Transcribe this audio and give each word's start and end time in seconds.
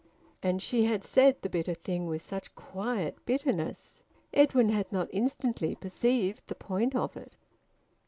And 0.41 0.63
she 0.63 0.85
had 0.85 1.03
said 1.03 1.43
the 1.43 1.47
bitter 1.49 1.75
thing 1.75 2.07
with 2.07 2.23
such 2.23 2.55
quiet 2.55 3.23
bitterness! 3.27 4.01
Edwin 4.33 4.69
had 4.69 4.91
not 4.91 5.09
instantly 5.13 5.75
perceived 5.75 6.41
the 6.47 6.55
point 6.55 6.95
of 6.95 7.15
it. 7.15 7.37